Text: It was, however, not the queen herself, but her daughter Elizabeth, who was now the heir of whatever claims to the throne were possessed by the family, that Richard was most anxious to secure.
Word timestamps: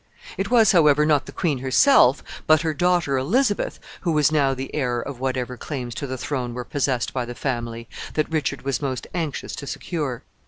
It 0.35 0.49
was, 0.49 0.71
however, 0.71 1.05
not 1.05 1.27
the 1.27 1.31
queen 1.31 1.59
herself, 1.59 2.23
but 2.47 2.61
her 2.63 2.73
daughter 2.73 3.19
Elizabeth, 3.19 3.79
who 3.99 4.11
was 4.11 4.31
now 4.31 4.55
the 4.55 4.73
heir 4.73 4.99
of 4.99 5.19
whatever 5.19 5.57
claims 5.57 5.93
to 5.93 6.07
the 6.07 6.17
throne 6.17 6.55
were 6.55 6.65
possessed 6.65 7.13
by 7.13 7.23
the 7.25 7.35
family, 7.35 7.87
that 8.15 8.31
Richard 8.31 8.63
was 8.63 8.81
most 8.81 9.05
anxious 9.13 9.55
to 9.57 9.67
secure. 9.67 10.23